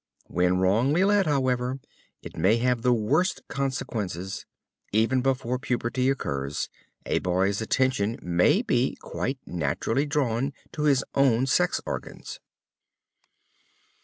When 0.25 0.57
wrongly 0.57 1.03
led, 1.03 1.27
however, 1.27 1.77
it 2.23 2.35
may 2.35 2.57
have 2.57 2.81
the 2.81 2.91
worst 2.91 3.43
consequences. 3.47 4.47
Even 4.91 5.21
before 5.21 5.59
puberty 5.59 6.09
occurs, 6.09 6.69
a 7.05 7.19
boy's 7.19 7.61
attention 7.61 8.17
may 8.19 8.63
be 8.63 8.95
quite 8.99 9.37
naturally 9.45 10.07
drawn 10.07 10.53
to 10.71 10.85
his 10.85 11.03
own 11.13 11.45
sex 11.45 11.81
organs. 11.85 12.39